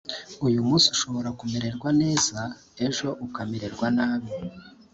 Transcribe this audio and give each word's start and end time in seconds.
uyu 0.47 0.61
munsi 0.67 0.87
ushobora 0.95 1.29
kumererwa 1.39 1.89
neza 2.01 2.39
ijo 2.85 3.09
ukamererwa 3.25 3.87
nabi 3.97 4.31